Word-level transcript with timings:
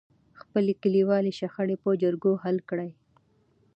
خپلې 0.41 0.73
کليوالې 0.81 1.31
شخړې 1.39 1.75
په 1.83 1.89
جرګو 2.01 2.33
حل 2.43 2.57
کړئ. 2.69 2.89